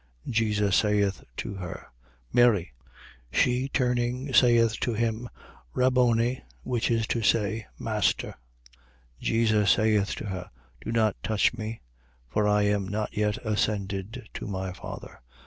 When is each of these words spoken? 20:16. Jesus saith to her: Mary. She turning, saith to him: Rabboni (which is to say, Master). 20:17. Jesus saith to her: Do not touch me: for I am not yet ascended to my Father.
20:16. 0.25 0.31
Jesus 0.33 0.75
saith 0.77 1.23
to 1.37 1.53
her: 1.53 1.85
Mary. 2.33 2.73
She 3.31 3.69
turning, 3.69 4.33
saith 4.33 4.79
to 4.79 4.95
him: 4.95 5.29
Rabboni 5.75 6.43
(which 6.63 6.89
is 6.89 7.05
to 7.05 7.21
say, 7.21 7.67
Master). 7.77 8.29
20:17. 8.29 8.35
Jesus 9.21 9.69
saith 9.73 10.15
to 10.15 10.25
her: 10.25 10.49
Do 10.83 10.91
not 10.91 11.17
touch 11.21 11.53
me: 11.53 11.81
for 12.27 12.47
I 12.47 12.63
am 12.63 12.87
not 12.87 13.15
yet 13.15 13.37
ascended 13.45 14.27
to 14.33 14.47
my 14.47 14.73
Father. 14.73 15.21